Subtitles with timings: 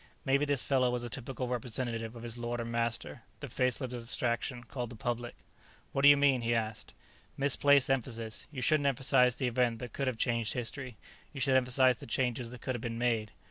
[0.25, 4.63] Maybe this fellow was a typical representative of his lord and master, the faceless abstraction
[4.63, 5.35] called the Public.
[5.91, 6.95] "What do you mean?" he asked.
[7.37, 8.47] "Misplaced emphasis.
[8.51, 10.97] You shouldn't emphasize the event that could have changed history;
[11.33, 13.29] you should emphasize the changes that could have been made.